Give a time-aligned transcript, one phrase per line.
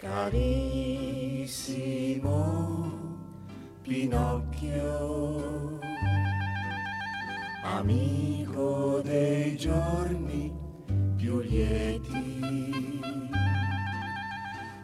[0.00, 0.48] Carissimo
[3.82, 5.78] Pinocchio,
[7.62, 10.56] amico dei giorni
[11.16, 12.98] più lieti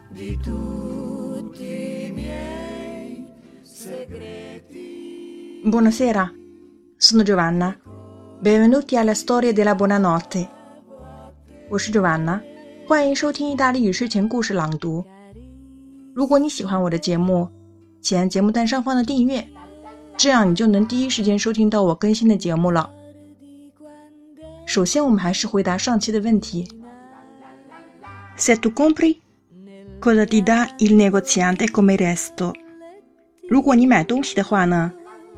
[0.09, 3.25] di tutti i miei
[3.63, 5.61] segreti.
[5.63, 6.31] Buonasera,
[6.95, 7.75] sono Giovanna.
[8.39, 10.53] Benvenuti alla storia della buonanotte.
[11.69, 12.41] 我是 Giovanna，
[12.87, 15.03] 欢迎收听意大利语睡前故事朗读。
[16.13, 17.45] 如果你喜欢我的节目，
[17.99, 19.45] 请按节目单上方的订阅，
[20.15, 22.89] 这样你就能第一时间收听到我更新的节目了。
[24.65, 26.65] 首先，我们还是回答上期的问题。
[28.37, 29.17] Se tu compri,
[29.99, 32.53] cosa ti dà il negoziante come resto？
[33.49, 34.93] 如果你买东西的话呢，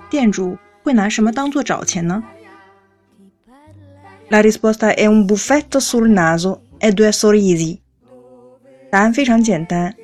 [0.08, 2.24] 店主会拿什么当做找钱呢
[4.30, 7.80] ？La risposta è un buffetto sul naso e due sorrisi。
[8.90, 9.96] 答案非常简单，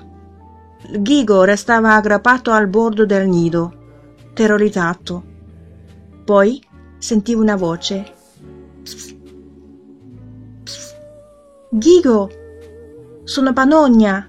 [0.97, 3.73] Ghigo restava aggrappato al bordo del nido,
[4.33, 5.23] terrorizzato.
[6.23, 6.63] Poi
[6.97, 8.13] sentì una voce.
[11.69, 12.29] Ghigo,
[13.25, 14.27] sono Panogna,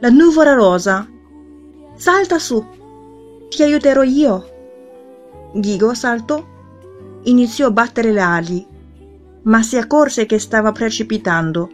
[0.00, 1.08] la nuvola rosa.
[1.94, 2.64] Salta su,
[3.48, 4.56] ti aiuterò io.
[5.54, 6.56] Ghigo saltò
[7.28, 8.66] iniziò a battere le ali,
[9.42, 11.70] ma si accorse che stava precipitando.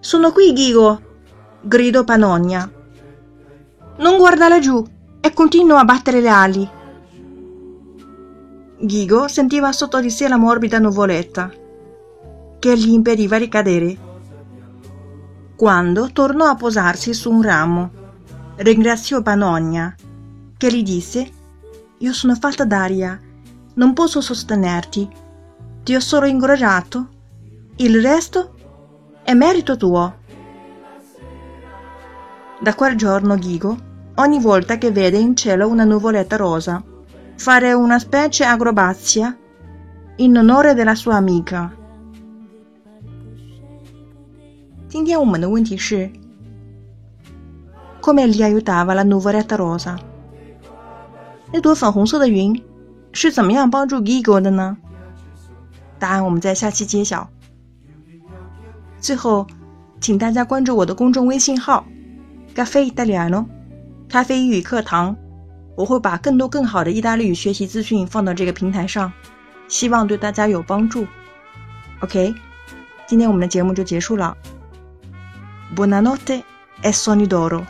[0.00, 1.08] Sono qui, Ghigo!
[1.62, 2.70] gridò Panogna.
[3.98, 4.82] Non guarda laggiù
[5.20, 6.70] e continua a battere le ali.
[8.78, 11.52] Ghigo sentiva sotto di sé la morbida nuvoletta
[12.58, 13.98] che gli impediva di cadere.
[15.54, 17.90] Quando tornò a posarsi su un ramo,
[18.56, 19.94] ringraziò Panogna,
[20.56, 21.30] che gli disse:
[21.98, 23.20] Io sono fatta d'aria
[23.75, 25.09] non posso sostenerti.
[25.83, 27.07] Ti ho solo incoraggiato.
[27.77, 28.55] Il resto
[29.23, 30.15] è merito tuo.
[32.59, 33.77] Da quel giorno Ghigo,
[34.15, 36.81] ogni volta che vede in cielo una nuvoletta rosa,
[37.35, 39.37] fare una specie agrobazia
[40.17, 41.71] in onore della sua amica.
[44.87, 46.09] 今天我们的问题是：
[47.99, 49.99] Come gli aiutava la nuvoletta rosa？
[51.51, 52.63] 那朵粉红色的云
[53.12, 54.76] 是怎么样帮助 Gigo 的呢？
[55.98, 57.28] 答案我们在下期揭晓。
[59.00, 59.46] 最后，
[60.00, 61.86] 请大家关注我的公众微信号
[62.54, 63.46] “Cafe Italiano”
[64.08, 65.16] 咖啡英语课堂，
[65.76, 69.12] 我会把更多更好的意大利语学习资讯放到这个平台上，
[69.68, 71.06] 希望对大家有帮助。
[72.00, 72.34] OK，
[73.06, 74.36] 今天我们的节目就结束了。
[75.74, 76.42] Buonanotte
[76.82, 77.64] e sonidoro。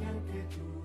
[0.00, 0.83] Can't get tú.